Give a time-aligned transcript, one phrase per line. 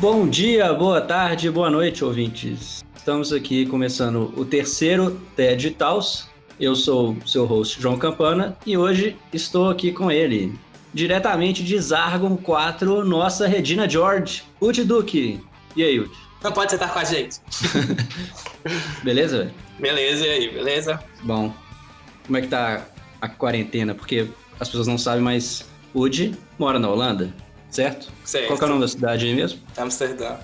[0.00, 2.82] Bom dia, boa tarde, boa noite, ouvintes.
[2.96, 6.26] Estamos aqui começando o terceiro TED Talks.
[6.58, 10.58] Eu sou seu host, João Campana, e hoje estou aqui com ele,
[10.94, 15.38] diretamente de Zargon 4, nossa Regina George, Uti Duque.
[15.76, 16.27] E aí, Uti?
[16.42, 17.38] Não pode sentar com a gente.
[19.02, 19.54] Beleza, velho?
[19.78, 21.00] Beleza, e aí, beleza?
[21.22, 21.52] Bom,
[22.26, 22.82] como é que tá
[23.20, 23.94] a quarentena?
[23.94, 27.32] Porque as pessoas não sabem, mas Uti mora na Holanda,
[27.70, 28.08] certo?
[28.24, 28.46] Certo.
[28.48, 29.60] Qual que é o nome da cidade aí mesmo?
[29.76, 30.36] Amsterdã.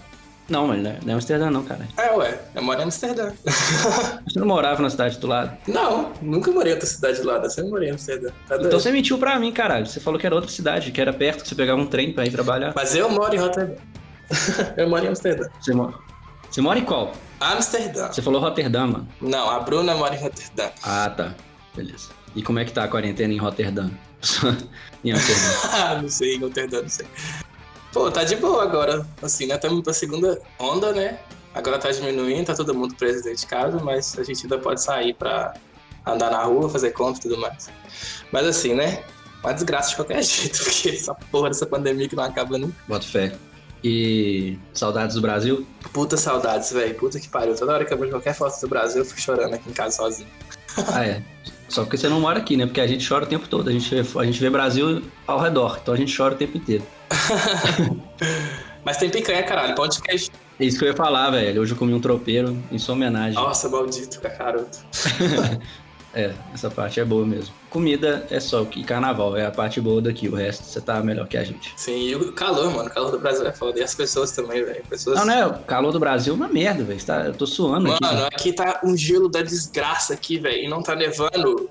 [0.46, 1.88] Não, mas não é- não é Amsterdã não, cara.
[1.96, 3.32] É, ué, eu moro em Amsterdã.
[4.28, 5.56] Você não morava na cidade do lado?
[5.66, 8.28] não, nunca morei em outra cidade lá, eu sempre morei em Amsterdã.
[8.46, 8.56] Tá?
[8.56, 9.86] Então você mentiu pra mim, caralho.
[9.86, 12.26] Você falou que era outra cidade, que era perto, que você pegava um trem pra
[12.26, 12.72] ir trabalhar.
[12.76, 13.76] Mas eu moro em Rotterdam.
[14.76, 15.48] eu moro em Amsterdã.
[15.60, 15.94] Você, mo-
[16.50, 17.12] você mora em qual?
[17.40, 18.10] Amsterdã.
[18.12, 19.08] Você falou Roterdã, mano.
[19.20, 20.70] Não, a Bruna mora em Rotterdam.
[20.82, 21.34] Ah, tá.
[21.74, 22.08] Beleza.
[22.34, 23.90] E como é que tá a quarentena em Roterdã?
[25.04, 25.68] em Amsterdã.
[25.72, 27.06] Ah, não sei, em Rotterdam, não sei.
[27.92, 29.06] Pô, tá de boa agora.
[29.22, 29.54] Assim, né?
[29.56, 31.18] Estamos pra segunda onda, né?
[31.54, 34.82] Agora tá diminuindo, tá todo mundo preso dentro de casa, mas a gente ainda pode
[34.82, 35.54] sair pra
[36.04, 37.70] andar na rua, fazer compra e tudo mais.
[38.32, 39.04] Mas assim, né?
[39.42, 42.74] Uma desgraça de qualquer jeito, porque essa porra dessa pandemia que não acaba nunca.
[42.88, 43.36] Bota fé.
[43.84, 45.66] E saudades do Brasil?
[45.92, 46.94] Puta saudades, velho.
[46.94, 47.54] Puta que pariu.
[47.54, 49.96] Toda hora que eu vejo qualquer foto do Brasil, eu fico chorando aqui em casa
[49.96, 50.28] sozinho.
[50.90, 51.22] Ah, é.
[51.68, 52.64] Só porque você não mora aqui, né?
[52.64, 53.68] Porque a gente chora o tempo todo.
[53.68, 55.78] A gente, vê- a gente vê Brasil ao redor.
[55.82, 56.82] Então a gente chora o tempo inteiro.
[58.84, 59.74] Mas tem picanha, caralho.
[60.02, 60.30] Queijo.
[60.58, 61.60] É isso que eu ia falar, velho.
[61.60, 63.34] Hoje eu comi um tropeiro em sua homenagem.
[63.34, 64.78] Nossa, maldito, cacaroto.
[66.16, 67.52] É, essa parte é boa mesmo.
[67.74, 70.28] Comida é só o que carnaval, é a parte boa daqui.
[70.28, 71.74] O resto você tá melhor que a gente.
[71.76, 72.88] Sim, e o calor, mano.
[72.88, 73.80] O calor do Brasil é foda.
[73.80, 74.80] E as pessoas também, velho.
[74.88, 75.18] Pessoas...
[75.18, 75.44] Não, né?
[75.44, 77.04] O calor do Brasil é uma merda, velho.
[77.04, 78.00] Tá, eu tô suando aqui.
[78.00, 78.28] Mano, velho.
[78.28, 80.62] aqui tá um gelo da desgraça aqui, velho.
[80.62, 81.68] E não tá nevando.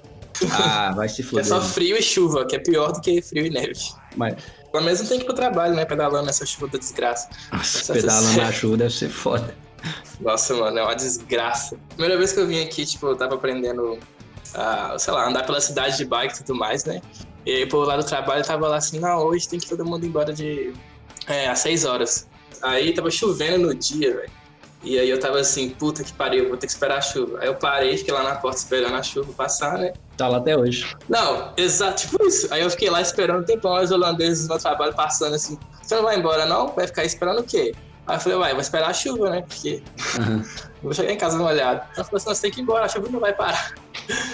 [0.52, 1.46] Ah, vai se É fuder.
[1.46, 3.72] só frio e chuva, que é pior do que frio e neve.
[4.18, 4.35] Mas,
[4.74, 5.85] Pelo menos não tem que ir pro trabalho, né?
[5.85, 7.30] Pedalando nessa chuva da desgraça.
[7.50, 9.56] nossa, pedalando na chuva deve ser foda.
[10.20, 11.78] Nossa, mano, é uma desgraça.
[11.96, 13.97] Primeira vez que eu vim aqui, tipo, eu tava aprendendo
[14.54, 17.02] a, sei lá, andar pela cidade de bike e tudo mais, né?
[17.46, 20.06] E aí, por lá do trabalho, tava lá assim, não, hoje tem que todo mundo
[20.06, 20.74] ir embora de.
[21.28, 22.28] É, às 6 horas.
[22.62, 24.32] Aí tava chovendo no dia, velho.
[24.84, 27.40] E aí eu tava assim, puta que pariu, vou ter que esperar a chuva.
[27.40, 29.94] Aí eu parei, fiquei lá na porta esperando a chuva passar, né?
[30.18, 30.94] Tá lá até hoje.
[31.08, 32.53] Não, exato, tipo isso.
[32.53, 35.96] Aí eu fiquei lá esperando um tempão, os holandeses no meu trabalho passando assim, você
[35.96, 36.68] não vai embora não?
[36.68, 37.74] Vai ficar esperando o quê?
[38.06, 39.44] Aí eu falei, uai, vou esperar a chuva, né?
[39.47, 39.81] Porque
[40.19, 41.81] eu vou chegar em casa molhado.
[41.96, 43.74] Ela falou assim, você tem que ir embora, a chuva não vai parar.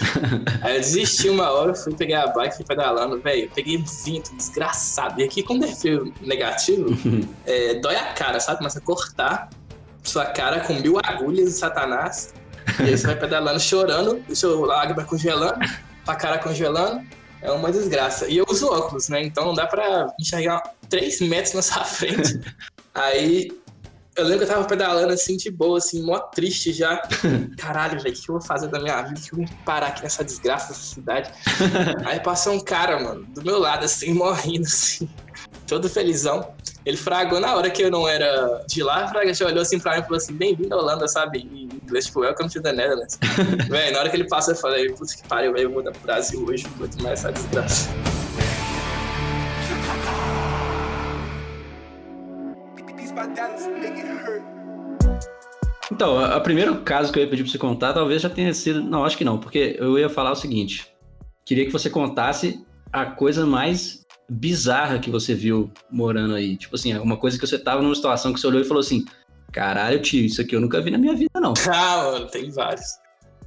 [0.61, 3.49] Aí eu desisti uma hora, fui pegar a bike, fui pedalando, velho.
[3.53, 5.21] Peguei um vento desgraçado.
[5.21, 6.89] E aqui, quando é frio negativo,
[7.45, 8.57] é, dói a cara, sabe?
[8.57, 9.49] Começa a cortar
[10.03, 12.33] sua cara com mil agulhas de satanás.
[12.79, 15.59] E aí você vai pedalando, chorando, o seu lágrima congelando,
[16.07, 17.05] a cara congelando.
[17.41, 18.27] É uma desgraça.
[18.27, 19.23] E eu uso óculos, né?
[19.23, 22.39] Então não dá pra enxergar 3 metros na sua frente.
[22.93, 23.49] Aí
[24.19, 27.01] eu lembro que eu tava pedalando assim, de boa, assim, mó triste já.
[27.57, 29.19] Caralho, velho, o que eu vou fazer da minha vida?
[29.19, 31.31] O que eu vou parar aqui nessa desgraça dessa cidade?
[32.05, 35.09] Aí passou um cara, mano, do meu lado, assim, morrendo, assim,
[35.67, 36.53] todo felizão.
[36.85, 39.95] Ele fragou na hora que eu não era de lá, Fraga já olhou assim pra
[39.95, 41.39] mim e falou assim: bem-vindo à Holanda, sabe?
[41.39, 43.19] Em inglês, tipo, welcome to the Netherlands.
[43.69, 45.91] velho, na hora que ele passou, eu falei: puta que pariu, velho, eu vou dar
[45.91, 47.89] pro Brasil hoje, vou mais essa desgraça.
[55.99, 58.81] Então, a primeiro caso que eu ia pedir pra você contar, talvez já tenha sido.
[58.81, 60.89] Não, acho que não, porque eu ia falar o seguinte:
[61.45, 66.55] queria que você contasse a coisa mais bizarra que você viu morando aí.
[66.55, 69.03] Tipo assim, uma coisa que você tava numa situação que você olhou e falou assim:
[69.51, 71.53] caralho, tio, isso aqui eu nunca vi na minha vida, não.
[71.69, 72.97] ah, mano, tem vários.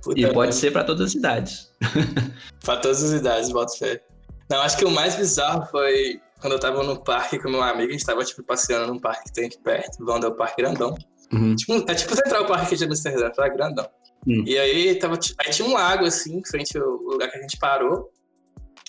[0.03, 1.73] Puta E pode ser pra todas as idades.
[2.63, 4.03] Pra todas as idades, boto fé.
[4.51, 7.89] Não, acho que o mais bizarro foi quando eu tava no parque com meu amigo,
[7.89, 10.95] a gente tava, tipo, passeando num parque que tem aqui perto, o Parque Grandão.
[11.33, 11.57] Uhum.
[11.57, 13.89] Tipo, é tipo Central Park de Amsterdã, tá grandão.
[14.27, 14.45] Hum.
[14.47, 17.59] E aí, tava, aí tinha um lago, assim, em frente ao lugar que a gente
[17.59, 18.11] parou.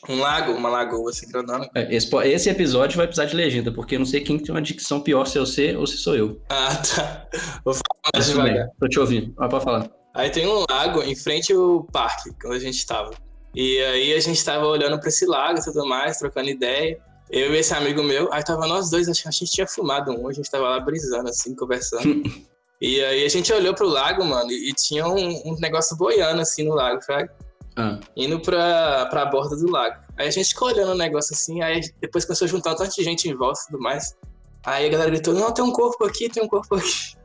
[0.10, 1.70] Um lago, uma lagoa, assim, grandona.
[1.74, 4.62] É, Esse, esse episódio vai precisar de legenda, porque eu não sei quem tem uma
[4.62, 6.42] dicção pior, se é você ou se sou eu.
[6.50, 7.28] Ah, tá.
[7.64, 8.68] Vou falar mais devagar.
[8.80, 9.34] Tô te ouvindo.
[9.40, 9.90] Ah, pode falar.
[10.14, 13.12] Aí tem um lago em frente ao parque, onde a gente tava.
[13.56, 17.00] E aí a gente tava olhando pra esse lago e tudo mais, trocando ideia.
[17.30, 20.12] Eu e esse amigo meu, aí tava nós dois, acho que a gente tinha fumado
[20.12, 22.24] um, a gente tava lá brisando, assim, conversando.
[22.80, 26.64] e aí a gente olhou pro lago, mano, e, tinha um, um negócio boiando, assim,
[26.64, 27.30] no lago, sabe?
[27.76, 29.96] Ah, Indo pra, pra borda do lago.
[30.16, 32.96] Aí a gente ficou olhando o negócio assim, aí depois começou a juntar um tanto
[32.96, 34.16] de gente em volta e tudo mais.
[34.64, 37.16] Aí a galera gritou, não, tem um corpo aqui, tem um corpo aqui.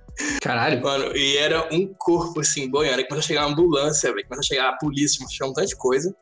[0.41, 0.83] Caralho.
[0.83, 2.99] Mano, e era um corpo assim, boiando.
[2.99, 4.27] Aí começou a chegar uma ambulância, velho.
[4.27, 6.17] Começou a chegar a polícia, começou a chegar um tanto de coisa.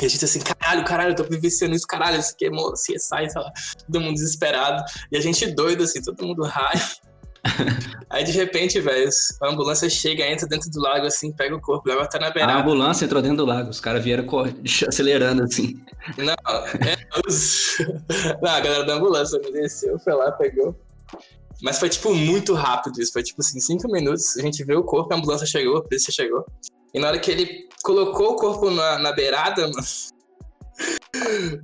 [0.00, 2.98] E a gente assim, caralho, caralho, eu tô vivenciando isso, caralho, isso aqui é CSI,
[2.98, 3.50] sei lá.
[3.86, 4.84] Todo mundo desesperado.
[5.10, 6.80] E a gente doido, assim, todo mundo raio.
[8.10, 9.08] Aí de repente, velho,
[9.42, 12.30] a ambulância chega, entra dentro do lago, assim, pega o corpo, leva até na A
[12.30, 12.60] beirada.
[12.60, 13.70] ambulância entrou dentro do lago.
[13.70, 15.80] Os caras vieram correndo, acelerando assim.
[16.18, 16.34] Não,
[16.86, 16.96] é,
[17.26, 17.76] os...
[18.42, 20.78] Não, a galera da ambulância desceu, foi lá, pegou.
[21.62, 23.12] Mas foi, tipo, muito rápido isso.
[23.12, 26.12] Foi, tipo assim, cinco minutos, a gente viu o corpo, a ambulância chegou, a polícia
[26.12, 26.44] chegou.
[26.94, 29.86] E na hora que ele colocou o corpo na, na beirada, mano,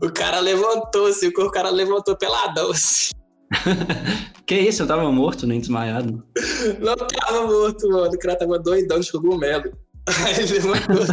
[0.02, 3.10] o cara levantou, assim, o cara levantou peladão, assim.
[4.44, 4.82] Que isso?
[4.82, 6.22] Eu tava morto, nem desmaiado.
[6.80, 8.12] Não tava morto, mano.
[8.12, 9.72] O cara tava doidão de cogumelo.
[10.26, 11.06] Aí ele levantou.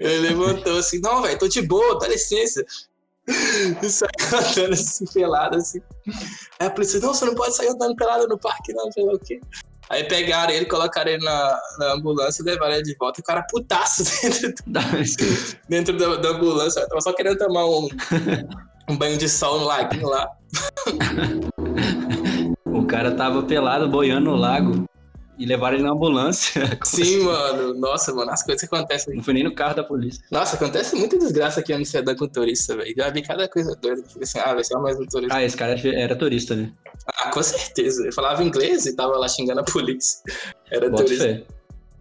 [0.00, 2.64] ele levantou assim, não, velho, tô de boa, dá licença.
[3.82, 5.80] E saiu andando assim, pelado, assim.
[6.58, 9.12] Aí a polícia, não, você não pode sair andando pelado no parque, não, sei lá
[9.12, 9.40] o quê.
[9.90, 13.20] Aí pegaram ele, colocaram ele na, na ambulância e levaram ele de volta.
[13.20, 14.04] O cara putaço
[14.40, 14.80] dentro, Dá-
[15.68, 16.86] dentro da, da ambulância.
[16.88, 17.88] Tava só querendo tomar um,
[18.88, 20.28] um banho de sol no laguinho lá.
[22.66, 24.84] O cara tava pelado, boiando no lago.
[25.40, 26.78] E levaram ele na ambulância.
[26.84, 27.72] Sim, mano.
[27.72, 30.22] Nossa, mano, as coisas que acontecem Não foi nem no carro da polícia.
[30.30, 32.94] Nossa, acontece muita desgraça aqui em Amsterdã com turista, velho.
[32.94, 34.02] Já vi cada coisa doida.
[34.02, 35.34] Tipo assim, ah, vai ser mais um turista.
[35.34, 36.70] Ah, esse cara era turista, né?
[37.06, 38.04] Ah, com certeza.
[38.04, 40.20] Eu falava inglês e tava lá xingando a polícia.
[40.70, 41.24] Era Bota turista.
[41.24, 41.42] fé.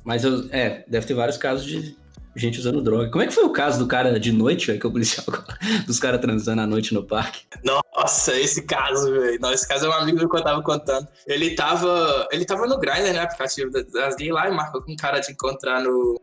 [0.04, 1.96] Mas eu, é, deve ter vários casos de
[2.36, 3.10] gente usando droga.
[3.10, 5.26] Como é que foi o caso do cara de noite, velho, que o policial
[5.88, 7.44] dos caras transando à noite no parque?
[7.64, 9.40] Nossa, esse caso, velho.
[9.54, 11.07] Esse caso é um amigo meu que eu tava contando.
[11.28, 12.28] Ele tava.
[12.31, 13.19] Ele tava no Grindr, né?
[13.19, 16.19] Aplicativo da- das gays lá e marcou com um cara de encontrar no.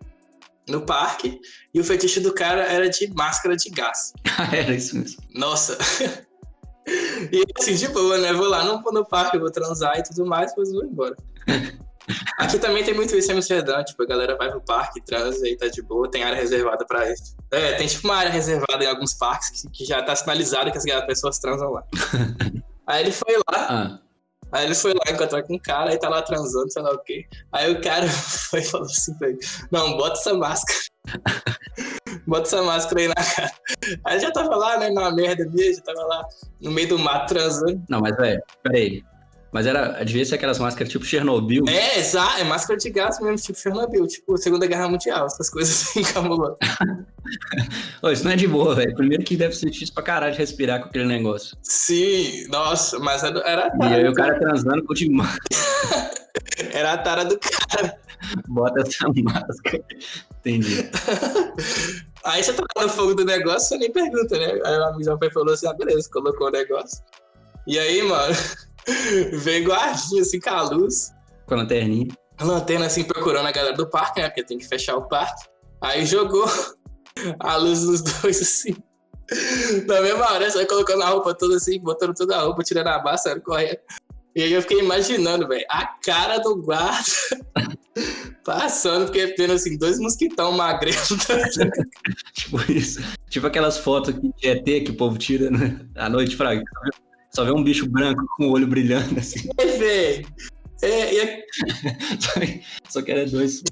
[0.68, 1.38] No parque,
[1.72, 4.12] e o fetiche do cara era de máscara de gás.
[4.36, 5.22] Ah, era isso mesmo.
[5.34, 5.78] Nossa.
[7.32, 8.32] E assim, de boa, né?
[8.32, 11.16] Vou lá no, no parque, vou transar e tudo mais, depois vou embora.
[12.38, 15.56] Aqui também tem muito isso em Amsterdã, tipo, a galera vai pro parque, transa e
[15.56, 17.36] tá de boa, tem área reservada pra isso.
[17.50, 20.78] É, tem tipo uma área reservada em alguns parques que, que já tá sinalizado que
[20.78, 21.82] as pessoas transam lá.
[22.86, 23.98] Aí ele foi lá, Ah,
[24.52, 26.98] aí ele foi lá encontrar com um cara, aí tá lá transando, sei lá o
[27.00, 27.26] quê.
[27.50, 28.06] Aí o cara
[28.50, 29.38] foi e falou assim, velho,
[29.72, 30.78] não, bota essa máscara.
[32.28, 33.52] bota essa máscara aí na cara.
[34.04, 36.24] Aí já tava lá, né, na merda mesmo, já tava lá
[36.60, 37.82] no meio do mato transando.
[37.88, 39.02] não, mas velho, peraí.
[39.52, 41.64] Mas era, devia ser aquelas máscaras tipo Chernobyl.
[41.68, 45.88] É, exato, é máscara de gás mesmo, tipo Chernobyl, tipo Segunda Guerra Mundial, essas coisas
[45.88, 46.56] assim, camulando.
[48.02, 48.94] Ô, isso não é de boa, velho.
[48.94, 51.56] Primeiro que deve ser difícil pra caralho de respirar com aquele negócio.
[51.62, 56.10] Sim, nossa, mas era, era, a E aí o cara transando com de máscara,
[56.72, 57.98] era a tara do cara.
[58.48, 59.84] bota essa máscara.
[60.40, 60.90] Entendi.
[62.24, 64.60] Aí você tá lá no fogo do negócio, você nem pergunta, né?
[64.64, 67.02] Aí o amigo já falou assim, ah, beleza, colocou o negócio.
[67.66, 68.34] E aí, mano,
[69.38, 71.12] veio guardinha assim com a luz.
[71.46, 72.08] Com a lanterninha.
[72.38, 74.28] a lanterna assim procurando a galera do parque, né?
[74.28, 75.46] Porque tem que fechar o parque.
[75.80, 76.46] Aí jogou
[77.40, 78.76] a luz nos dois assim.
[79.86, 83.02] Na mesma hora, só colocando a roupa toda assim, botando toda a roupa, tirando a
[83.02, 83.78] massa, saindo correndo.
[84.34, 87.02] E aí eu fiquei imaginando, velho, a cara do guarda
[88.44, 91.08] passando, porque vendo assim, dois mosquitão magrelos.
[92.34, 93.00] Tipo isso.
[93.30, 95.80] Tipo aquelas fotos que de ET que o povo tira né?
[95.96, 96.50] à noite pra.
[97.36, 99.46] Só vê um bicho branco com o olho brilhando assim.
[99.78, 100.26] velho.
[100.80, 101.44] É, é
[102.18, 103.62] Só que- Só que era dois,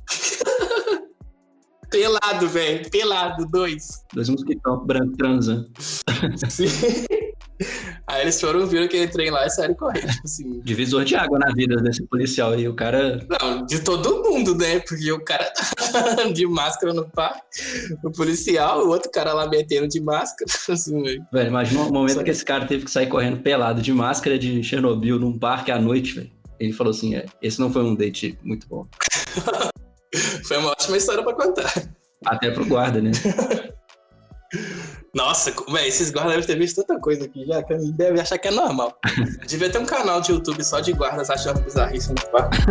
[1.90, 2.90] pelado, velho.
[2.90, 4.02] Pelado, dois.
[4.12, 5.70] dois mosquitão branco transando.
[6.50, 6.66] Sim.
[8.06, 10.08] Aí eles foram, viram que eu entrei lá e saíram correndo.
[10.10, 12.66] Tipo assim, Divisor de água na vida desse policial aí.
[12.68, 13.24] O cara.
[13.40, 14.80] Não, de todo mundo, né?
[14.80, 15.52] Porque o cara
[15.92, 17.40] tá de máscara no parque,
[18.02, 20.50] o policial, o outro cara lá metendo de máscara.
[20.68, 21.24] Assim, velho.
[21.32, 24.38] Velho, imagina o momento Só- que esse cara teve que sair correndo pelado de máscara
[24.38, 26.30] de Chernobyl num parque à noite, velho.
[26.58, 28.86] Ele falou assim: é, esse não foi um date muito bom.
[30.46, 31.72] Foi uma ótima história pra contar.
[32.24, 33.10] Até pro guarda, né?
[35.14, 38.48] Nossa, velho, esses guardas devem ter visto tanta coisa aqui já, que deve achar que
[38.48, 38.98] é normal.
[39.46, 42.58] Devia ter um canal de YouTube só de guardas achando bizarrice no parque.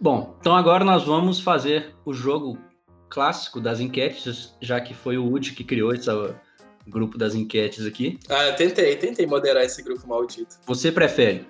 [0.00, 2.56] Bom, então agora nós vamos fazer o jogo
[3.10, 6.08] clássico das enquetes, já que foi o Woody que criou esse
[6.86, 8.18] grupo das enquetes aqui.
[8.30, 10.56] Ah, eu tentei, tentei moderar esse grupo maldito.
[10.66, 11.46] Você prefere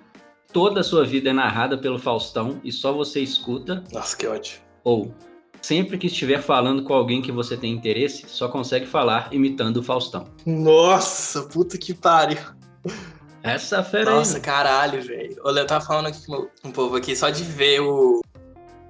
[0.51, 4.59] toda a sua vida é narrada pelo Faustão e só você escuta, Nossa, que ódio.
[4.83, 5.13] ou
[5.61, 9.83] sempre que estiver falando com alguém que você tem interesse, só consegue falar imitando o
[9.83, 10.27] Faustão?
[10.45, 12.37] Nossa, puta que pariu.
[13.43, 14.41] Essa fera Nossa, aí.
[14.41, 15.35] caralho, velho.
[15.43, 18.21] Olha, eu tava falando aqui com o povo aqui, só de ver o,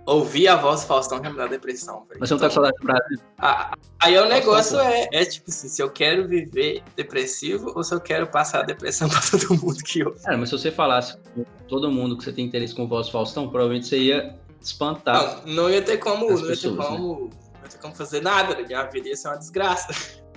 [0.09, 2.03] Ouvir a voz do Faustão já me dá depressão.
[2.19, 3.19] Mas você não tá com saudade do Brasil?
[3.37, 7.93] Ah, aí o negócio é, é tipo assim, se eu quero viver depressivo ou se
[7.93, 10.19] eu quero passar a depressão pra todo mundo que ouve.
[10.21, 13.11] Cara, mas se você falasse com todo mundo que você tem interesse com voz do
[13.11, 15.45] Faustão, provavelmente você ia espantar.
[15.45, 18.23] Não, não ia ter como, não ia ter pessoas, como, não ia ter como fazer
[18.23, 18.63] nada, né?
[18.65, 19.89] minha vida ia ser uma desgraça.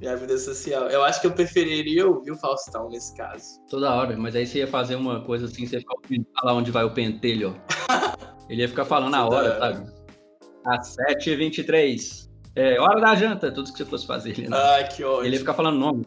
[0.00, 0.88] Minha vida social.
[0.90, 3.60] Eu acho que eu preferiria ouvir o Faustão nesse caso.
[3.70, 6.84] Toda hora, mas aí você ia fazer uma coisa assim, você ia ficar onde vai
[6.84, 7.56] o pentelho,
[7.88, 8.24] ó.
[8.48, 9.90] Ele ia ficar falando a hora, sabe?
[10.66, 12.24] Às 7h23.
[12.56, 14.30] É, hora da janta, tudo que você fosse fazer.
[14.30, 14.56] Ele, né?
[14.56, 15.26] Ai, que ódio.
[15.26, 16.06] ele ia ficar falando nome.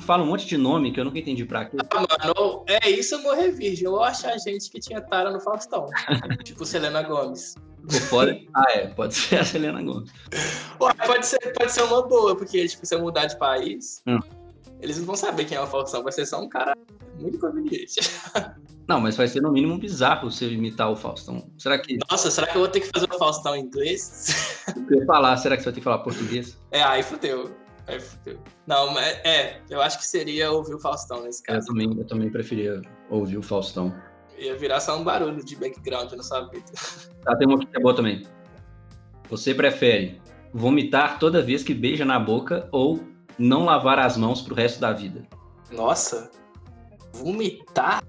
[0.00, 1.76] Fala um monte de nome que eu nunca entendi pra quê.
[1.90, 3.84] Ah, mano, é isso eu morrer virgem.
[3.84, 5.86] Eu acho a gente que tinha tara no Faustão.
[6.42, 7.54] tipo Selena Gomes.
[8.08, 8.36] Fora.
[8.54, 10.10] Ah, é, pode ser a Selena Gomes.
[10.80, 14.18] Ué, pode ser, pode ser uma boa, porque tipo, se eu mudar de país, Hum.
[14.80, 16.02] eles não vão saber quem é o Faustão.
[16.02, 16.76] Vai ser só um cara
[17.20, 17.94] muito conveniente.
[18.88, 21.50] Não, mas vai ser no mínimo bizarro você imitar o Faustão.
[21.58, 21.98] Será que.
[22.08, 24.62] Nossa, será que eu vou ter que fazer o Faustão em inglês?
[24.90, 26.56] Eu falar, será que você vai ter que falar português?
[26.70, 27.50] É, aí fudeu.
[27.88, 28.38] Aí fudeu.
[28.66, 31.66] Não, mas é, eu acho que seria ouvir o Faustão nesse Eu caso.
[31.66, 33.92] também, eu também preferia ouvir o Faustão.
[34.38, 36.66] Ia virar só um barulho de background na sua vida.
[37.24, 38.24] Tá, tem uma aqui que é boa também.
[39.30, 40.20] Você prefere
[40.52, 43.00] vomitar toda vez que beija na boca ou
[43.38, 45.24] não lavar as mãos pro resto da vida?
[45.72, 46.30] Nossa,
[47.12, 48.02] vomitar?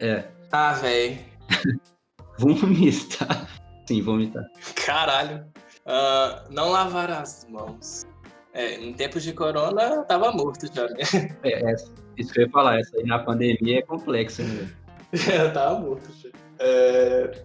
[0.00, 0.24] É.
[0.52, 1.18] Ah, velho.
[2.38, 3.48] Vomitar.
[3.86, 4.44] Sim, vomitar.
[4.86, 5.44] Caralho.
[5.86, 8.06] Ah, não lavar as mãos.
[8.52, 10.98] É, em tempos de corona, eu tava morto já, né?
[11.42, 14.70] É, essa, isso que eu ia falar, essa aí na pandemia é complexa, né?
[15.12, 16.30] eu tava morto já.
[16.60, 17.44] É...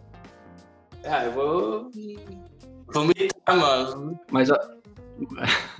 [1.03, 1.91] Ah, eu vou.
[2.93, 4.19] Vomitar, mano.
[4.31, 4.78] Mas, ó.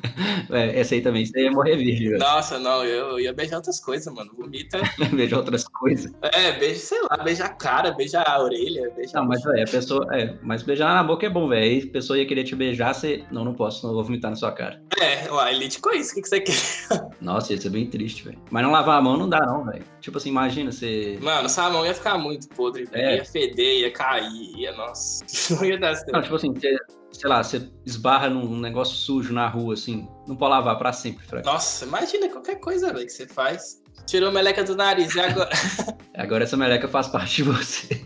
[0.51, 2.19] É, essa aí também, isso aí é morrer virgem, velho.
[2.19, 4.31] Nossa, não, eu ia beijar outras coisas, mano.
[4.36, 4.79] Vomita.
[5.13, 6.12] Beijar outras coisas.
[6.22, 9.12] É, beija, sei lá, beija a cara, beija a orelha, beija.
[9.13, 10.08] Não, mas é, a pessoa.
[10.12, 11.62] É, mas beijar na boca é bom, velho.
[11.62, 13.24] Aí a pessoa ia querer te beijar, você.
[13.31, 14.81] Não, não posso, não vou vomitar na sua cara.
[15.00, 16.55] É, uai, elite com isso, o que, que você quer?
[17.22, 18.41] Nossa, ia ser bem triste, velho.
[18.50, 19.84] Mas não lavar a mão não dá, não, velho.
[20.01, 21.17] Tipo assim, imagina você.
[21.22, 23.03] Mano, sua mão ia ficar muito podre, velho.
[23.03, 23.15] É.
[23.17, 25.24] Ia feder, ia cair, ia, nossa.
[25.53, 26.12] Não ia dar certo.
[26.12, 26.75] Não, tipo assim, você,
[27.11, 30.07] sei lá, você esbarra num negócio sujo na rua, assim.
[30.27, 31.45] Não pode lavar pra sempre, Frank.
[31.45, 33.81] Nossa, imagina qualquer coisa, velho, que você faz.
[34.05, 35.49] Tirou a meleca do nariz e agora.
[36.15, 38.03] Agora essa meleca faz parte de você.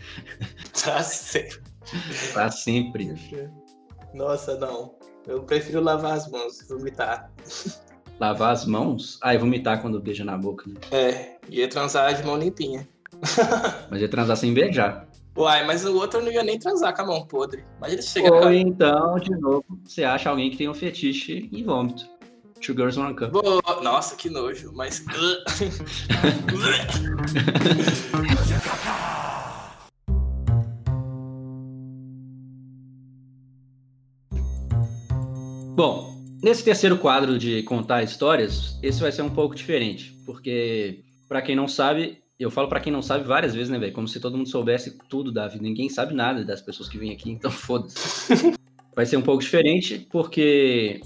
[0.84, 1.60] tá certo.
[2.32, 3.12] pra sempre.
[4.12, 4.94] Nossa, não.
[5.26, 7.30] Eu prefiro lavar as mãos e vomitar.
[8.20, 9.18] Lavar as mãos?
[9.22, 10.76] Ah, e vomitar quando beija na boca, né?
[10.92, 12.86] É, ia transar de mão limpinha.
[13.90, 15.08] Mas ia transar sem beijar.
[15.36, 17.64] Uai, mas o outro não ia nem transar com a mão podre.
[17.78, 18.54] Imagina se chega Ou com a...
[18.54, 22.08] então, de novo, você acha alguém que tem um fetiche em vômito.
[22.60, 23.32] Two girls, one cup.
[23.32, 23.60] Boa.
[23.82, 25.04] Nossa, que nojo, mas.
[35.74, 41.42] Bom, nesse terceiro quadro de contar histórias, esse vai ser um pouco diferente, porque pra
[41.42, 43.92] quem não sabe, eu falo pra quem não sabe várias vezes, né, velho?
[43.92, 45.62] Como se todo mundo soubesse tudo da vida.
[45.62, 48.54] Ninguém sabe nada das pessoas que vêm aqui, então foda-se.
[48.94, 51.00] vai ser um pouco diferente, porque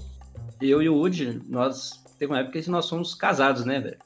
[0.61, 3.97] eu e o Woody, nós teve uma época que nós somos casados, né, velho?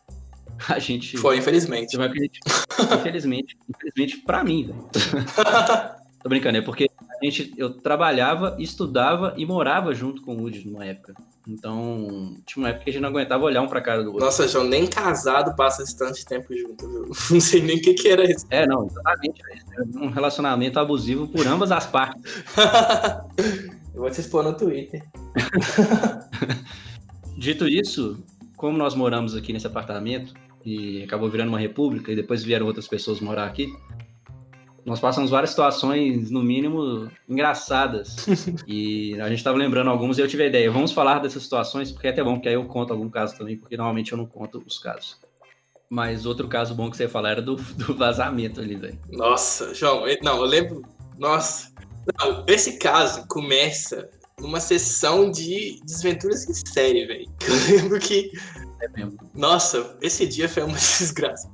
[0.69, 1.97] A gente Foi, infelizmente.
[1.97, 2.39] Gente-
[2.99, 4.89] infelizmente, infelizmente pra mim, velho.
[6.21, 6.87] Tô brincando, é porque
[7.23, 11.13] gente, eu trabalhava, estudava e morava junto com o Woody numa época.
[11.47, 14.25] Então, tinha uma época que a gente não aguentava olhar um pra cara do outro.
[14.25, 17.11] Nossa, João, nem casado passa esse tanto de tempo junto, viu?
[17.31, 18.45] Não sei nem o que, que era isso.
[18.49, 19.41] É, não, exatamente.
[19.43, 19.89] velho.
[19.95, 22.43] É um relacionamento abusivo por ambas as partes.
[23.93, 25.03] Eu vou te expor no Twitter.
[27.37, 28.23] Dito isso,
[28.55, 30.33] como nós moramos aqui nesse apartamento
[30.65, 33.71] e acabou virando uma república e depois vieram outras pessoas morar aqui,
[34.85, 38.25] nós passamos várias situações, no mínimo, engraçadas.
[38.67, 40.71] e a gente estava lembrando algumas e eu tive a ideia.
[40.71, 43.57] Vamos falar dessas situações, porque é até bom, porque aí eu conto algum caso também,
[43.57, 45.17] porque normalmente eu não conto os casos.
[45.89, 48.99] Mas outro caso bom que você ia falar era do, do vazamento ali, velho.
[49.11, 50.81] Nossa, João, eu- não, eu lembro.
[51.17, 51.71] Nossa.
[52.19, 54.09] Não, esse caso começa
[54.39, 57.31] numa sessão de desventuras em série, velho.
[57.47, 58.31] Eu lembro que.
[58.81, 59.17] É mesmo.
[59.33, 61.49] Nossa, esse dia foi uma desgraça.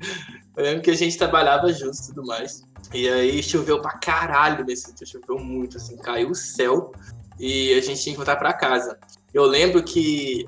[0.60, 2.64] Eu lembro que a gente trabalhava juntos e tudo mais.
[2.94, 6.92] E aí choveu pra caralho nesse dia, choveu muito, assim, caiu o céu
[7.40, 9.00] e a gente tinha que voltar pra casa.
[9.34, 10.46] Eu lembro que,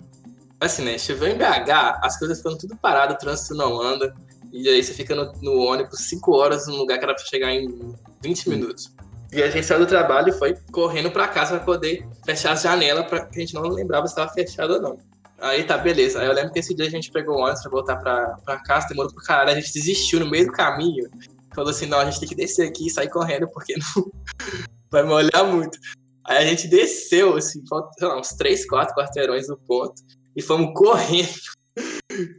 [0.59, 4.13] assim, né, choveu em BH, as coisas ficam tudo paradas, o trânsito não anda,
[4.51, 7.53] e aí você fica no, no ônibus 5 horas num lugar que era pra chegar
[7.53, 8.93] em 20 minutos.
[9.31, 12.63] E a gente saiu do trabalho e foi correndo pra casa pra poder fechar as
[12.63, 14.99] janelas, pra que a gente não lembrava se estava fechado ou não.
[15.41, 16.21] Aí tá, beleza.
[16.21, 18.63] Aí eu lembro que esse dia a gente pegou o ônibus pra voltar pra, pra
[18.63, 21.09] casa, demorou pro caralho, a gente desistiu no meio do caminho.
[21.55, 24.11] Falou assim, não, a gente tem que descer aqui e sair correndo, porque não,
[24.91, 25.77] vai molhar muito.
[26.23, 29.95] Aí a gente desceu, assim, falta, sei lá, uns três, quatro quarteirões do ponto
[30.35, 31.27] e fomos correndo,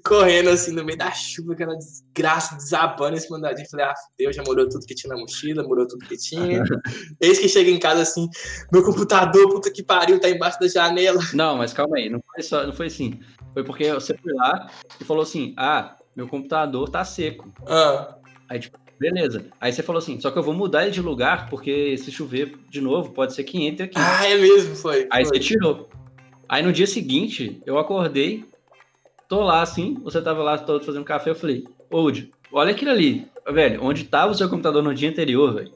[0.05, 3.69] correndo assim no meio da chuva, aquela desgraça, desabando esse mandadinho.
[3.71, 6.63] Falei, ah, Deus, já morou tudo que tinha na mochila, morou tudo que tinha.
[7.21, 8.29] Eis que chega em casa assim,
[8.73, 11.21] meu computador, puta que pariu, tá embaixo da janela.
[11.35, 13.21] Não, mas calma aí, não foi, só, não foi assim.
[13.53, 17.53] Foi porque você foi lá e falou assim: ah, meu computador tá seco.
[17.67, 18.17] Ah,
[18.53, 19.47] Aí, tipo, beleza.
[19.59, 22.55] Aí você falou assim: só que eu vou mudar ele de lugar, porque se chover
[22.69, 23.95] de novo, pode ser que entre aqui.
[23.97, 25.09] ah é mesmo, foi.
[25.11, 25.39] Aí foi.
[25.39, 25.89] você tirou.
[26.47, 28.45] Aí no dia seguinte, eu acordei,
[29.33, 33.27] tô lá assim, você tava lá todo fazendo café, eu falei, Old, olha aquilo ali,
[33.51, 35.73] velho, onde tava o seu computador no dia anterior, velho.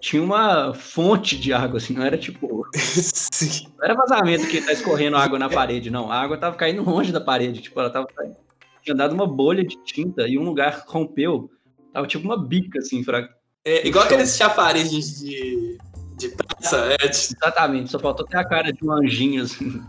[0.00, 2.66] Tinha uma fonte de água, assim, não era tipo.
[2.74, 3.66] Sim.
[3.76, 6.10] Não era vazamento que tá escorrendo água na parede, não.
[6.10, 8.36] A água tava caindo longe da parede, tipo, ela tava caindo.
[8.82, 11.50] Tinha dado uma bolha de tinta e um lugar rompeu.
[11.92, 13.28] Tava tipo uma bica, assim, fraca.
[13.62, 15.76] É, igual aqueles chafarizes de,
[16.16, 19.82] de praça, é, Exatamente, só faltou ter a cara de um anjinho, assim.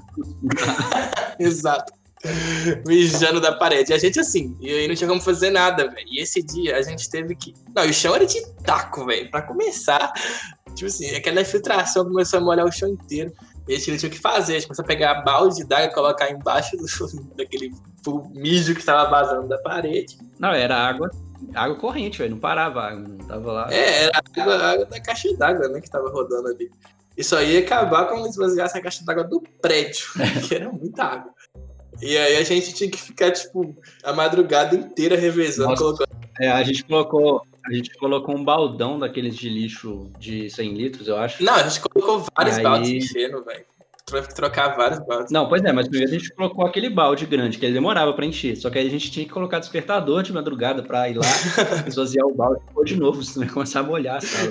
[1.39, 1.96] Exato.
[2.85, 3.91] Mijando da parede.
[3.91, 6.07] E a gente assim, e aí não tinha como fazer nada, velho.
[6.09, 7.53] E esse dia a gente teve que.
[7.75, 9.29] Não, e o chão era de taco, velho.
[9.29, 10.11] Pra começar,
[10.75, 13.31] tipo assim, aquela infiltração começou a molhar o chão inteiro.
[13.67, 14.53] E a gente não tinha o que fazer.
[14.53, 16.85] A gente começou a pegar balde d'água e colocar embaixo do,
[17.35, 17.71] daquele
[18.33, 20.17] mijo que tava vazando da parede.
[20.39, 21.11] Não, era água,
[21.53, 22.31] água corrente, velho.
[22.31, 23.67] Não parava a água, não tava lá.
[23.71, 26.71] É, era água, água da caixa d'água, né, que tava rodando ali.
[27.17, 30.05] Isso aí ia acabar quando esvaziasse a caixa d'água do prédio,
[30.47, 31.33] que era muita água.
[32.01, 35.83] E aí a gente tinha que ficar, tipo, a madrugada inteira revezando, Nossa.
[35.83, 36.07] colocando.
[36.39, 37.41] É, a gente colocou.
[37.65, 41.43] A gente colocou um baldão daqueles de lixo de 100 litros, eu acho.
[41.43, 43.65] Não, a gente colocou vários E aí- baldes enchendo, velho.
[44.09, 45.31] Teve que trocar vários baldes.
[45.33, 48.25] Não, pois é, mas primeiro a gente colocou aquele balde grande, que ele demorava pra
[48.25, 48.55] encher.
[48.55, 51.25] Só que aí a gente tinha que colocar despertador de madrugada pra ir lá,
[51.85, 54.49] esvaziar o balde e pôr de novo, senão ia começar a molhar sala.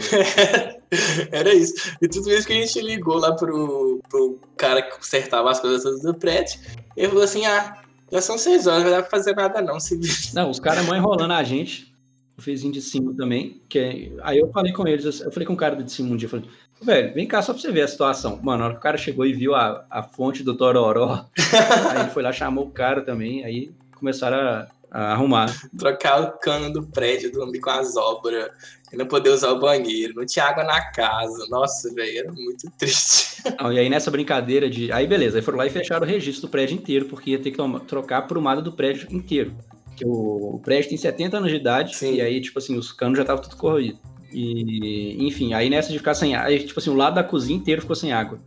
[1.33, 1.97] Era isso.
[2.03, 5.83] E tudo isso que a gente ligou lá pro, pro cara que consertava as coisas
[5.83, 6.61] todas do prédio.
[6.95, 7.79] Ele falou assim: ah,
[8.13, 9.81] já são seis horas, não dar pra fazer nada não.
[9.81, 9.99] Se...
[10.35, 11.91] Não, os caras mãe enrolando a gente,
[12.39, 15.55] o vizinho de cima também, que é- aí eu falei com eles, eu falei com
[15.55, 16.47] o cara de cima um dia, eu falei,
[16.83, 18.39] velho, vem cá só pra você ver a situação.
[18.43, 21.25] Mano, na hora que o cara chegou e viu a, a fonte do Tororó,
[21.91, 25.55] aí ele foi lá, chamou o cara também, aí começaram a, a arrumar.
[25.79, 28.51] trocar o cano do prédio, dormir com as obras,
[28.93, 31.47] e não poder usar o banheiro, não tinha água na casa.
[31.51, 33.27] Nossa, velho, era muito triste.
[33.61, 34.91] Não, e aí nessa brincadeira de.
[34.91, 37.51] Aí beleza, aí foram lá e fecharam o registro do prédio inteiro, porque ia ter
[37.53, 39.55] que toma- trocar a prumada do prédio inteiro.
[39.85, 42.15] Porque o, o prédio tem 70 anos de idade, Sim.
[42.15, 44.01] e aí, tipo assim, os canos já estavam tudo corroídos.
[44.39, 47.81] E, enfim, aí nessa de ficar sem água, tipo assim, o lado da cozinha inteiro
[47.81, 48.39] ficou sem água.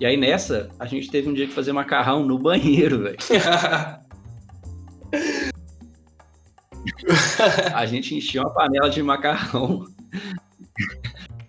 [0.00, 3.16] E aí nessa, a gente teve um dia que fazer macarrão no banheiro, velho.
[7.74, 9.84] A gente encheu uma panela de macarrão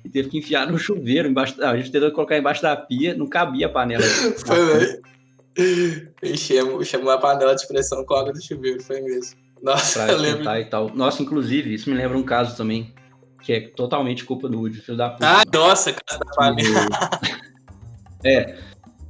[0.04, 1.56] e teve que enfiar no chuveiro embaixo.
[1.63, 4.04] A gente tentou colocar embaixo da pia, não cabia a panela.
[4.04, 5.02] foi, velho.
[6.22, 9.39] Enchemos, chamou a panela de pressão com água do chuveiro, foi mesmo.
[9.63, 10.56] Nossa, pra eu lembro.
[10.56, 10.89] e tal.
[10.94, 12.94] Nossa, inclusive, isso me lembra um caso também,
[13.41, 15.27] que é totalmente culpa do Woody, filho da puta.
[15.27, 16.88] Ah, nossa, casa da panela.
[18.23, 18.58] é.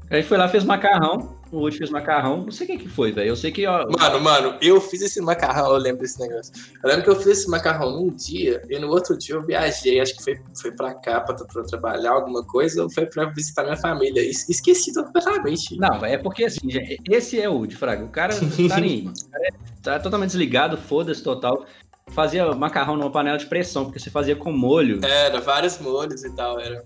[0.09, 1.39] Aí foi lá, fez macarrão.
[1.51, 2.43] O Woody fez macarrão.
[2.43, 3.27] Não sei quem que foi, velho.
[3.29, 3.85] Eu sei que, ó.
[3.89, 6.51] Mano, mano, eu fiz esse macarrão, eu lembro desse negócio.
[6.81, 9.99] Eu lembro que eu fiz esse macarrão num dia, e no outro dia eu viajei,
[9.99, 13.63] acho que foi, foi pra cá pra, pra trabalhar alguma coisa, ou foi pra visitar
[13.63, 14.21] minha família.
[14.21, 15.77] Es- Esqueci completamente.
[15.77, 18.03] Não, é porque assim, gente, esse é o Woody, Fraga.
[18.05, 19.07] O cara tá nem.
[19.09, 21.65] O cara é- tá totalmente desligado, foda-se total.
[22.12, 25.00] Fazia macarrão numa panela de pressão, porque você fazia com molho.
[25.04, 26.84] Era, vários molhos e tal, era.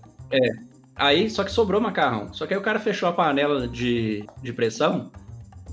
[0.94, 2.32] Aí, só que sobrou macarrão.
[2.32, 5.10] Só que aí o cara fechou a panela de, de pressão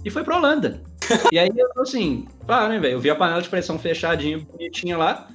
[0.03, 0.81] e foi pra Holanda.
[1.31, 2.93] e aí eu assim, pá, né, velho?
[2.93, 5.27] Eu vi a panela de pressão fechadinha, bonitinha lá.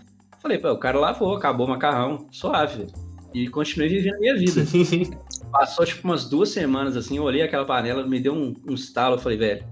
[0.43, 2.87] Falei, pô, o cara lavou, acabou o macarrão, suave.
[3.33, 4.63] E continuei vivendo a minha vida.
[5.51, 9.15] Passou tipo umas duas semanas assim, eu olhei aquela panela, me deu um, um estalo,
[9.15, 9.65] eu falei, velho,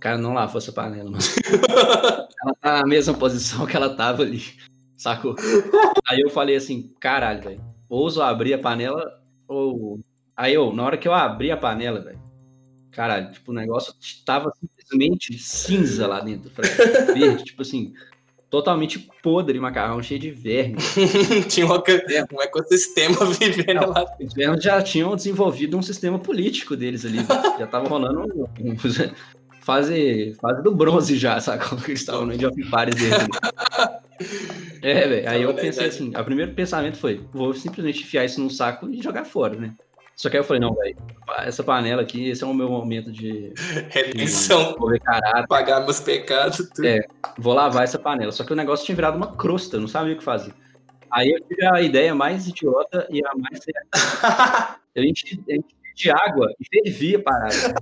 [0.00, 1.22] cara não lavou essa panela, mano.
[2.42, 4.42] ela tá na mesma posição que ela tava ali,
[4.96, 5.36] sacou?
[6.08, 10.00] Aí eu falei assim, caralho, velho, ouso abrir a panela ou.
[10.36, 12.18] Aí eu, na hora que eu abri a panela, velho,
[12.90, 13.92] caralho, tipo, o negócio
[14.24, 16.50] tava simplesmente cinza lá dentro,
[17.14, 17.92] verde, tipo assim,
[18.48, 20.76] totalmente podre macarrão, cheio de verme.
[21.48, 24.06] Tinha um, eco- um ecossistema vivendo lá.
[24.18, 27.18] Os vermes já tinham desenvolvido um sistema político deles ali,
[27.58, 28.76] já tava rolando um, um-
[29.70, 31.78] fase, fase do bronze já, sacou?
[31.78, 33.14] Que eles estavam no Age of Empires deles.
[33.14, 34.00] ali.
[34.82, 35.30] É, velho.
[35.30, 39.02] Aí eu pensei assim, o primeiro pensamento foi, vou simplesmente enfiar isso num saco e
[39.02, 39.74] jogar fora, né?
[40.14, 40.96] Só que aí eu falei, não, velho,
[41.38, 43.54] essa panela aqui, esse é o meu momento de, de
[43.88, 46.86] Redenção, caráter, pagar meus pecados, tudo.
[46.86, 47.00] É.
[47.38, 48.30] vou lavar essa panela.
[48.30, 50.52] Só que o negócio tinha virado uma crosta, eu não sabia o que fazer.
[51.10, 54.80] Aí eu tive a ideia mais idiota e a mais certa.
[54.94, 57.74] Eu enchi, eu enchi de água e fervia a parada.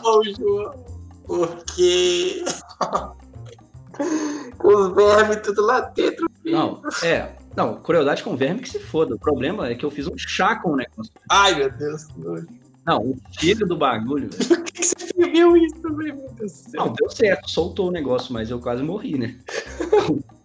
[0.00, 0.97] Não, João.
[1.28, 2.42] Por quê?
[4.58, 6.26] Com os vermes tudo lá dentro.
[6.44, 7.36] Não, é.
[7.54, 9.14] Não, crueldade com verme que se foda.
[9.14, 11.12] O problema é que eu fiz um chá com o negócio.
[11.28, 12.04] Ai, meu Deus.
[12.04, 12.46] que nojo.
[12.86, 14.46] Não, o cheiro do bagulho, velho.
[14.48, 15.82] Por que você ferveu isso?
[15.82, 16.86] Meu Deus do céu.
[16.86, 19.36] Não, deu certo, soltou o negócio, mas eu quase morri, né?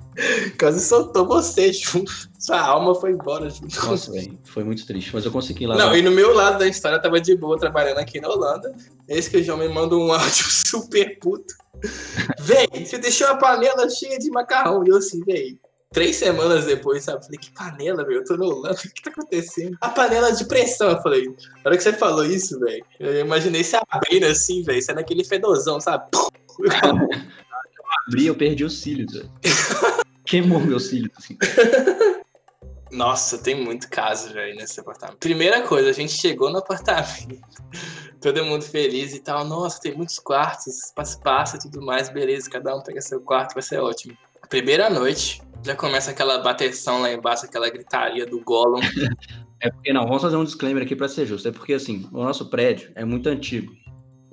[0.60, 2.12] Quase soltou você junto.
[2.40, 3.86] Sua alma foi embora junto.
[3.86, 5.76] Nossa, velho, foi muito triste, mas eu consegui lá.
[5.76, 8.76] Não, e no meu lado da história eu tava de boa trabalhando aqui na Holanda.
[9.08, 11.54] Esse que o João me manda um áudio super puto.
[12.40, 14.84] Véi, você deixou a panela cheia de macarrão.
[14.86, 15.58] E eu assim, véi.
[15.92, 17.24] Três semanas depois, sabe?
[17.24, 18.18] Falei, que panela, meu?
[18.18, 19.78] Eu tô na Holanda, o que tá acontecendo?
[19.80, 21.28] A panela de pressão, eu falei.
[21.28, 25.24] Na hora que você falou isso, velho, eu imaginei você abrindo assim, velho, sendo aquele
[25.24, 26.06] fedozão, sabe?
[28.08, 29.30] abri, eu perdi os cílios, velho.
[30.26, 31.38] Queimou meus cílios, assim.
[32.92, 35.18] Nossa, tem muito caso, velho, nesse apartamento.
[35.18, 37.42] Primeira coisa, a gente chegou no apartamento,
[38.22, 39.44] todo mundo feliz e tal.
[39.44, 43.56] Nossa, tem muitos quartos, espaço passa e tudo mais, beleza, cada um pega seu quarto,
[43.56, 44.16] vai ser ótimo.
[44.48, 48.80] Primeira noite, já começa aquela bateção lá embaixo, aquela gritaria do Gollum.
[49.66, 51.48] É porque, não, vamos fazer um disclaimer aqui pra ser justo.
[51.48, 53.74] É porque, assim, o nosso prédio é muito antigo.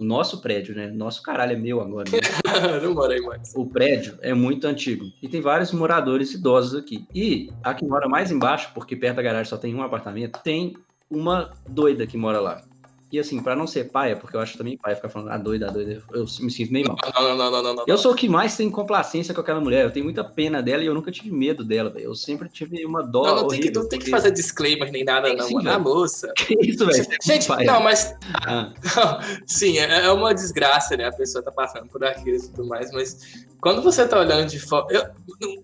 [0.00, 0.86] O nosso prédio, né?
[0.86, 2.08] Nosso caralho é meu agora.
[2.10, 2.18] Né?
[2.82, 3.52] Não mora aí mais.
[3.54, 5.04] O prédio é muito antigo.
[5.22, 7.06] E tem vários moradores idosos aqui.
[7.14, 10.74] E a que mora mais embaixo, porque perto da garagem só tem um apartamento, tem
[11.10, 12.62] uma doida que mora lá.
[13.12, 15.68] E assim, pra não ser paia, porque eu acho também paia ficar falando, ah, doida,
[15.68, 16.96] ah, doida, eu me sinto meio mal.
[17.14, 17.84] Não, não, não, não, não.
[17.86, 19.84] Eu sou o que mais tem complacência com aquela mulher.
[19.84, 22.06] Eu tenho muita pena dela e eu nunca tive medo dela, velho.
[22.06, 23.24] Eu sempre tive uma dó.
[23.24, 25.50] Não, não tem, que, não tem que fazer disclaimer nem nada, não.
[25.50, 25.68] mano.
[25.68, 25.84] A velho.
[25.84, 26.32] moça.
[26.40, 27.06] Que isso, velho?
[27.22, 28.72] Gente, não, mas Ah,
[29.46, 31.06] Sim, é é uma desgraça, né?
[31.06, 34.58] A pessoa tá passando por aquilo e tudo mais, mas quando você tá olhando de
[34.58, 34.86] fora.
[34.90, 35.06] eu-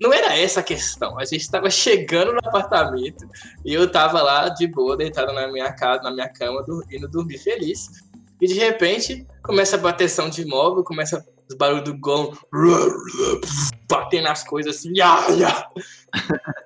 [0.01, 1.19] não- era essa a questão.
[1.19, 3.27] A gente tava chegando no apartamento
[3.65, 7.09] e eu tava lá de boa, deitado na minha casa, na minha cama, dur- indo
[7.09, 7.89] dormir feliz.
[8.41, 12.37] E de repente começa a bateção de imóvel, começa os barulhos do gol
[13.89, 14.93] batendo nas coisas assim.
[14.97, 15.67] Ya, ya.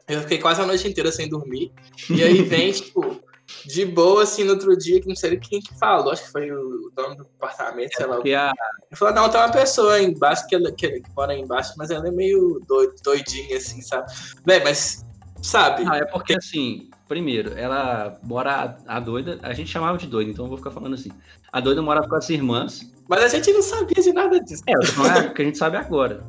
[0.09, 1.73] Eu fiquei quase a noite inteira sem dormir.
[2.09, 3.21] E aí vem, tipo,
[3.67, 6.51] de boa, assim, no outro dia, que não sei quem que falou, acho que foi
[6.51, 8.15] o dono do apartamento, sei lá.
[8.17, 8.53] porque a,
[8.91, 11.91] Ele falou, não, tem uma pessoa embaixo que, ela, que, que mora aí embaixo, mas
[11.91, 14.13] ela é meio doid- doidinha, assim, sabe?
[14.45, 15.05] Véi, mas,
[15.43, 15.85] sabe?
[15.85, 20.31] Não, é porque assim, primeiro, ela mora a, a doida, a gente chamava de doida,
[20.31, 21.11] então eu vou ficar falando assim.
[21.53, 22.89] A doida mora com as irmãs.
[23.09, 24.63] Mas a gente não sabia de nada disso.
[24.69, 26.25] É, não é o que a gente sabe agora.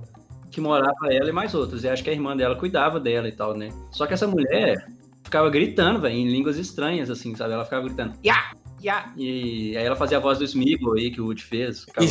[0.49, 1.83] Que morava ela e mais outros.
[1.83, 3.69] E acho que a irmã dela cuidava dela e tal, né?
[3.91, 4.85] Só que essa mulher
[5.31, 7.53] ficava gritando, velho, em línguas estranhas, assim, sabe?
[7.53, 9.13] Ela ficava gritando, ya, ya.
[9.15, 11.85] E aí ela fazia a voz do Smeagol aí que o Woody fez.
[11.85, 12.05] Ficava...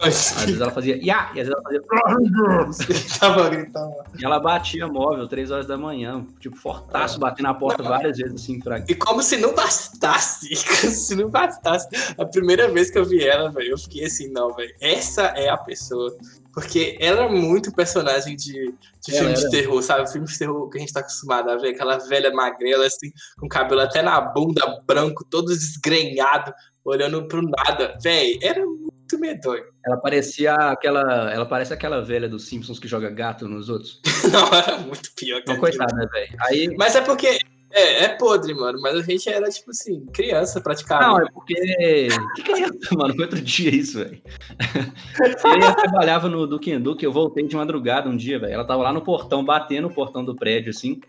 [0.00, 2.86] Às vezes ela fazia ya, e às vezes ela fazia.
[2.86, 3.94] que ele tava gritando.
[4.18, 8.42] E ela batia móvel três horas da manhã, tipo, fortaço, batendo na porta várias vezes,
[8.42, 13.04] assim, pra E como se não bastasse, se não bastasse, a primeira vez que eu
[13.04, 16.16] vi ela, velho, eu fiquei assim, não, velho, essa é a pessoa.
[16.52, 18.74] Porque ela é muito personagem de,
[19.06, 20.10] de filme de terror, sabe?
[20.10, 23.46] Filme de terror que a gente tá acostumado a ver, aquela velha magrela, assim, com
[23.46, 26.52] cabelo até na bunda, branco, todo desgrenhado,
[26.84, 27.96] olhando pro nada.
[28.02, 29.62] Velho, era muito medonho.
[29.86, 31.32] Ela parecia aquela.
[31.32, 34.00] Ela parece aquela velha dos Simpsons que joga gato nos outros.
[34.32, 36.36] Não, era muito pior que Não, coitada, né, velho?
[36.40, 36.74] Aí.
[36.76, 37.38] Mas é porque.
[37.70, 38.80] É, é podre, mano.
[38.80, 41.08] Mas a gente era, tipo assim, criança praticamente.
[41.08, 42.08] Não, é porque.
[42.34, 43.14] Que criança, mano?
[43.14, 44.20] Foi outro dia isso, velho.
[45.62, 48.54] Eu trabalhava no Duque and Duke, eu voltei de madrugada um dia, velho.
[48.54, 51.00] Ela tava lá no portão, batendo no portão do prédio, assim.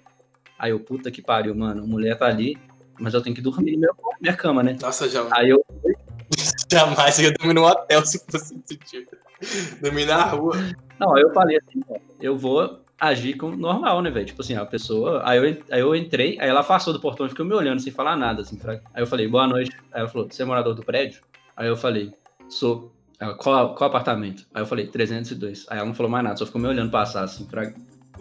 [0.58, 1.84] Aí eu, puta que pariu, mano.
[1.84, 2.58] A mulher tá ali,
[3.00, 3.88] mas eu tenho que dormir na
[4.20, 4.78] minha cama, né?
[4.82, 5.64] Nossa, já, Aí eu.
[6.72, 9.16] jamais eu ia dormir num hotel se fosse esse tipo.
[9.82, 10.56] Dormir na rua.
[11.00, 11.82] Não, eu falei assim,
[12.22, 14.26] eu vou agir como normal, né, velho?
[14.26, 15.22] Tipo assim, a pessoa.
[15.26, 17.92] Aí eu, aí eu entrei, aí ela afastou do portão e ficou me olhando sem
[17.94, 18.58] falar nada, assim.
[18.58, 19.72] fra- Aí eu falei, boa noite.
[19.94, 21.22] Aí ela falou, você é morador do prédio?
[21.56, 22.12] Aí eu falei,
[22.50, 22.92] sou.
[23.20, 24.46] Ela, qual, qual apartamento?
[24.54, 25.66] Aí eu falei, 302.
[25.70, 27.46] Aí ela não falou mais nada, só ficou me olhando passar, assim.
[27.48, 27.74] Fra...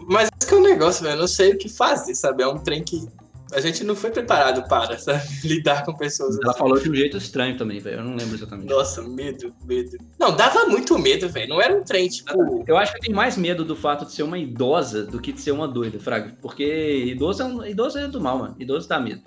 [0.07, 1.15] Mas esse que é um negócio, velho.
[1.15, 2.43] Eu não sei o que fazer, sabe?
[2.43, 3.07] É um trem que
[3.53, 5.21] a gente não foi preparado para, sabe?
[5.43, 6.59] Lidar com pessoas Ela assim.
[6.59, 7.97] falou de um jeito estranho também, velho.
[7.99, 8.69] Eu não lembro exatamente.
[8.69, 9.97] Nossa, medo, medo.
[10.19, 11.49] Não, dava muito medo, velho.
[11.49, 12.63] Não era um trem, tipo.
[12.67, 15.31] Eu acho que eu tenho mais medo do fato de ser uma idosa do que
[15.31, 16.35] de ser uma doida, Fraga.
[16.41, 18.55] Porque idoso é, um, idoso é do mal, mano.
[18.59, 19.21] Idoso dá medo.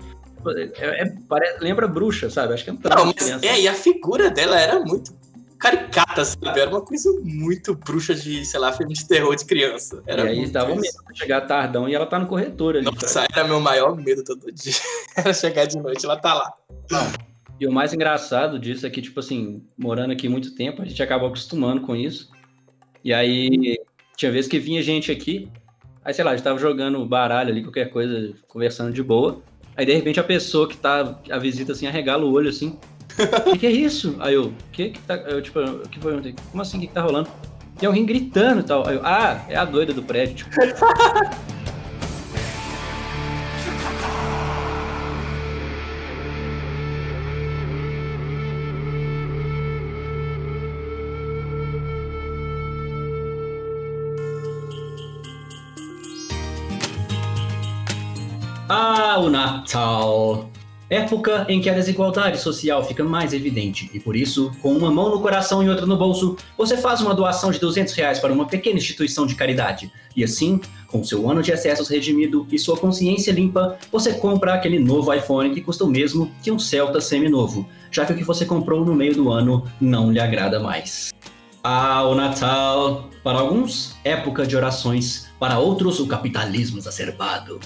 [0.76, 2.52] É, é- pare- lembra bruxa, sabe?
[2.54, 5.12] Acho que é um Não, mas é, e a figura dela era muito
[5.62, 6.60] caricata, sabe?
[6.60, 10.02] Era uma coisa muito bruxa de, sei lá, filme de terror de criança.
[10.06, 12.84] Era e aí muito dava medo de chegar tardão e ela tá no corretor ali.
[12.84, 13.28] Nossa, Fraga.
[13.32, 14.74] era meu maior medo todo dia.
[15.16, 16.52] Era chegar de noite, ela tá lá.
[17.60, 21.02] E o mais engraçado disso é que, tipo assim, morando aqui muito tempo, a gente
[21.02, 22.30] acabou acostumando com isso.
[23.04, 23.78] E aí,
[24.16, 25.50] tinha vezes que vinha gente aqui
[26.04, 29.40] Aí, sei lá, a gente tava jogando baralho ali, qualquer coisa, conversando de boa.
[29.76, 32.76] Aí, de repente, a pessoa que tá, a visita, assim, arregala o olho, assim.
[33.18, 34.16] O que, que, é isso?
[34.20, 36.34] Aí eu, que que tá, eu, tipo, o que foi?
[36.50, 37.28] Como assim, o que, que tá rolando?
[37.80, 38.86] E alguém gritando e tal.
[38.86, 40.50] Aí eu, ah, é a doida do prédio, tipo.
[58.68, 60.51] Ah, o Natal!
[60.92, 65.08] Época em que a desigualdade social fica mais evidente e por isso, com uma mão
[65.08, 68.46] no coração e outra no bolso, você faz uma doação de 200 reais para uma
[68.46, 69.90] pequena instituição de caridade.
[70.14, 74.78] E assim, com seu ano de excessos redimido e sua consciência limpa, você compra aquele
[74.78, 78.44] novo iPhone que custa o mesmo que um Celta semi-novo, já que o que você
[78.44, 81.10] comprou no meio do ano não lhe agrada mais.
[81.64, 83.08] Ah, o Natal!
[83.24, 87.60] Para alguns, época de orações, para outros, o capitalismo exacerbado.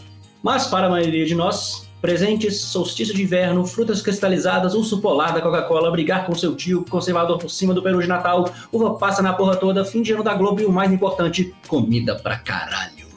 [0.44, 5.40] Mas para a maioria de nós, presentes, solstício de inverno, frutas cristalizadas, urso polar da
[5.40, 9.32] Coca-Cola, brigar com seu tio, conservador por cima do peru de Natal, uva passa na
[9.32, 13.08] porra toda, fim de ano da Globo e o mais importante, comida pra caralho.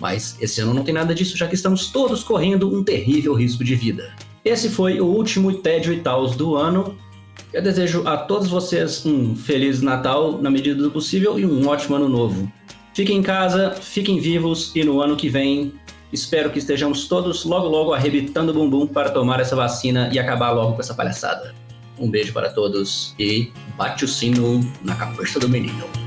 [0.00, 3.62] Mas esse ano não tem nada disso, já que estamos todos correndo um terrível risco
[3.62, 4.10] de vida.
[4.42, 6.96] Esse foi o último tédio e taus do ano.
[7.52, 11.96] Eu desejo a todos vocês um feliz Natal na medida do possível e um ótimo
[11.96, 12.50] ano novo.
[12.94, 15.74] Fiquem em casa, fiquem vivos e no ano que vem
[16.14, 20.52] Espero que estejamos todos logo logo arrebitando o bumbum para tomar essa vacina e acabar
[20.52, 21.52] logo com essa palhaçada.
[21.98, 26.03] Um beijo para todos e bate o sino na cabeça do menino.